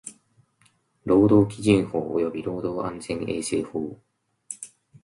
[1.05, 3.99] 労働基準法及び労働安全衛生法